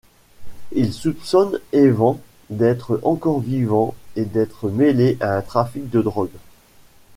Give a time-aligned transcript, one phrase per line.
[0.71, 2.17] Ils soupçonnent Evan
[2.49, 6.33] d'être encore vivant et d'être mêlé à un trafic de drogue.